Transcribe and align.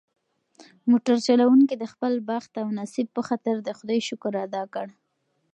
موټر 0.89 1.15
چلونکي 1.27 1.75
د 1.77 1.83
خپل 1.93 2.13
بخت 2.29 2.51
او 2.61 2.67
نصیب 2.79 3.07
په 3.15 3.21
خاطر 3.27 3.55
د 3.63 3.69
خدای 3.77 3.99
شکر 4.09 4.33
ادا 4.45 4.63
کړ. 4.73 4.87